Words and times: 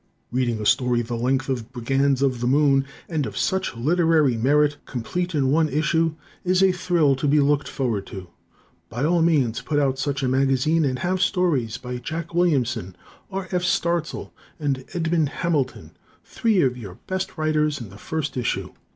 Reading 0.31 0.59
a 0.59 0.65
story 0.65 1.03
the 1.03 1.13
length 1.15 1.47
of 1.47 1.71
"Brigands 1.71 2.23
of 2.23 2.41
the 2.41 2.47
Moon" 2.47 2.85
and 3.07 3.27
of 3.27 3.37
such 3.37 3.75
literary 3.75 4.35
merit, 4.35 4.77
complete 4.87 5.35
in 5.35 5.51
one 5.51 5.69
issue, 5.69 6.15
is 6.43 6.63
a 6.63 6.71
thrill 6.71 7.15
to 7.15 7.27
be 7.27 7.39
looked 7.39 7.67
forward 7.67 8.07
to. 8.07 8.29
By 8.89 9.03
all 9.05 9.21
means 9.21 9.61
put 9.61 9.77
out 9.77 9.99
such 9.99 10.23
a 10.23 10.27
magazine 10.27 10.85
and 10.85 10.97
have 10.97 11.21
stories 11.21 11.77
by 11.77 11.97
Jack 11.99 12.33
Williamson, 12.33 12.95
R. 13.29 13.47
F. 13.51 13.61
Starzl 13.61 14.31
and 14.59 14.85
Edmond 14.95 15.29
Hamilton, 15.29 15.91
three 16.25 16.63
of 16.63 16.75
your 16.75 16.95
best 17.05 17.37
writers, 17.37 17.79
in 17.79 17.89
the 17.89 17.97
first 17.99 18.35
issue. 18.35 18.71